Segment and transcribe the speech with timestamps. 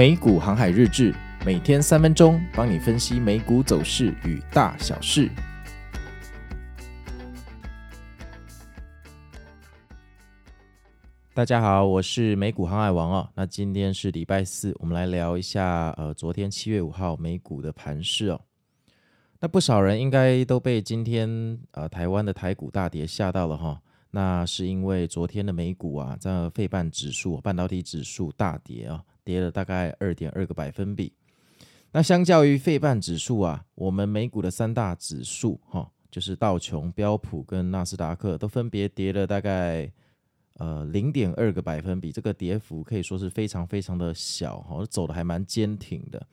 [0.00, 5.30] 美股航海日志，每天三分钟，帮你分析美股走势与大小事。
[11.34, 13.28] 大家好，我是美股航海王哦。
[13.34, 18.40] 那今天是礼拜四，我们来聊一下呃，昨天七月五号美股的盘势哦。
[19.40, 23.80] 那不少人应该都被今天呃台湾的台股大跌吓到了哈、哦。
[24.12, 29.04] 那是因为昨天的美股啊，在费半指数、半导体指数大跌啊。
[29.24, 31.12] 跌了大概二点二个百分比。
[31.92, 39.90] 那相较于费半指数啊，我们美股的三大指数哈，就是道琼、标普跟纳斯达克都分别跌了大概
[40.54, 42.12] 呃零点二个百分比。
[42.12, 46.24] 这个跌幅可以说是非常非常的小哈，走的还蛮坚挺的。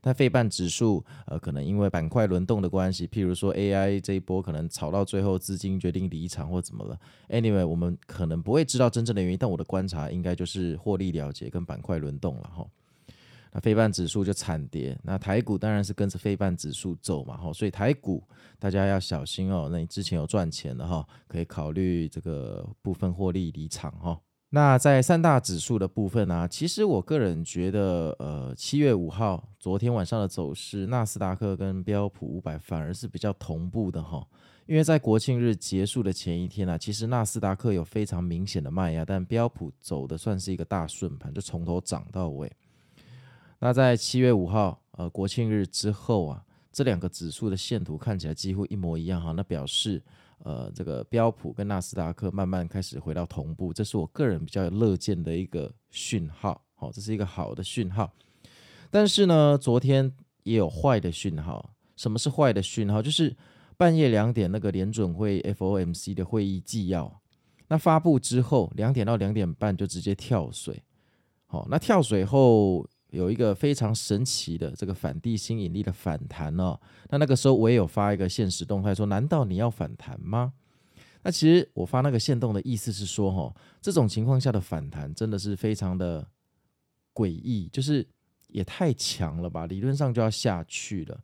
[0.00, 6.98] 但费半指数呃，可能因为板块轮动的关系，譬如说 AI 这一波可能炒到最后，资金决定离场或怎么了。
[7.28, 12.66] Anyway，我们可能不会知道真正的原因，但我的观察应该就是获利了结跟板块轮动了哈。
[13.54, 18.22] 那费半指数就惨跌，那台股当然是跟着费半指数走嘛哈，所以台股
[18.58, 19.68] 大家要小心哦。
[19.70, 24.18] 那你之前有赚钱的哈，可以考虑这个部分获利离场哈。
[24.54, 34.22] 那在三大指数的部分呢、其实我个人觉得，呃，七月五号昨天晚上的走势，纳斯达克跟标普五百反而是比较同步的哈，
[34.66, 42.52] 因为在国庆日结束的前一天呢、啊，其实纳斯达克有非常明显的卖压，但标普走的算是一个大顺盘，就从头涨到尾。
[43.58, 50.02] 那在七月五号，呃，国庆日之后啊，这两个指数的线图看起来几乎一模一样哈，那表示。
[50.44, 58.12] 呃，这个标普跟纳斯达克慢慢开始回到同步，这是我个人比较乐见的一个讯号，好，这是一个好的讯号。
[58.90, 60.12] 但是呢，昨天
[60.42, 61.70] 也有坏的讯号。
[61.94, 63.00] 什么是坏的讯号？
[63.00, 63.36] 就是
[63.76, 67.20] 半夜两点那个联准会 FOMC 的会议纪要，
[67.68, 70.82] 那发布之后，两点到两点半就直接跳水，
[71.46, 72.84] 好，那跳水后。
[73.12, 76.78] 有一个非常神奇的这个反地心引力的反弹哦，
[77.10, 80.54] 那那个时候我也有发一个限时动态说，难道你要反弹吗？
[81.22, 86.26] 那其实我发那个限动的意思是说，哈，这种情况下的反弹真的是非常的
[87.14, 88.04] 诡异，就是
[88.48, 91.20] 也太强了吧，理论上就要下去了。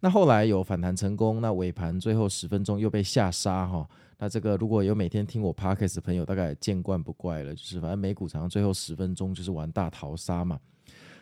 [0.00, 3.88] 那后来有反弹成功，那尾盘最后十分钟又被下杀哈。
[4.18, 10.58] 那这个如果有每天听我 Podcast 的朋友，大概见惯不怪了，就是反正美股常最后十分钟就是玩大逃杀嘛。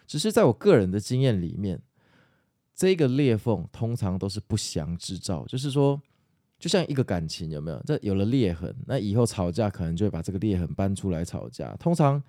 [0.06, 1.81] 只是在我个人的经验里面，
[2.75, 5.44] 这个裂缝通常都是不祥之兆。
[5.47, 6.00] 就是说，
[6.59, 7.82] 就像一个感情，有没有？
[7.87, 11.75] 这有了裂痕，那以后吵架可能就会把这个裂痕搬出来吵架。
[11.76, 12.22] 通常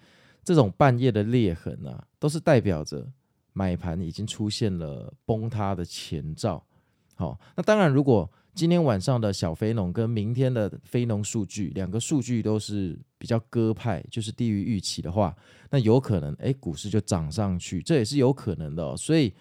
[0.44, 3.08] 这种半夜的裂痕啊，都是代表着
[3.54, 6.64] 买盘已经出现了崩塌的前兆。
[7.16, 8.30] 好，那当然如果。
[8.56, 15.36] 今天晚上的小非农跟明天的非农数据，两个数据都是比较鸽派，就是低于预期的话，
[15.70, 18.96] 那有可能诶，股市就涨上去，这也是有可能的哦。
[18.96, 19.34] 所以，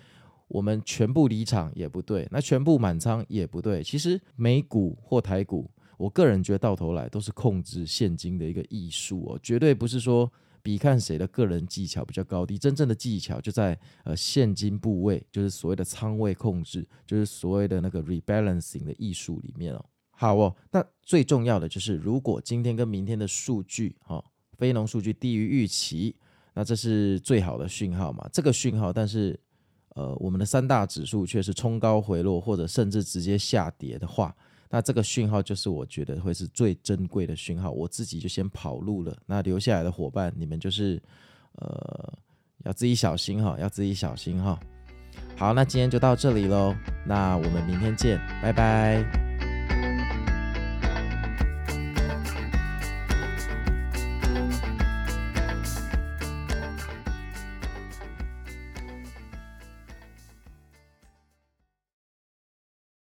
[0.48, 3.84] 我们全部离场也不对，那全部满仓也不对。
[3.84, 10.30] 其实美股或台股，我个人觉得到头来都是控制现金的一个艺术哦，绝对不是说。
[10.64, 19.84] 比看谁的个人技巧比较高低，真正的技巧就在呃现金部位，就是所谓的仓位控制，就是所谓的那个 rebalancing 的艺术里面哦。
[20.12, 24.24] 好哦，那最重要的就是，如果今天跟明天的数据哈、哦，
[24.56, 26.16] 非农数据低于预期，
[26.54, 28.26] 那这是最好的讯号嘛？
[28.32, 29.38] 这个讯号，但是
[29.90, 34.34] 呃，我们的三大指数却是冲高回落，或者甚至直接下跌的话。
[34.70, 39.16] 那这个讯号就是我觉得会是最珍贵的讯号，我自己就先跑路了。
[39.26, 41.00] 那留下来的伙伴，你们就是
[41.56, 42.12] 呃
[42.64, 44.58] 要自己小心哈，要自己小心哈。
[45.36, 46.74] 好，那今天就到这里喽，
[47.06, 49.23] 那我们明天见，拜拜。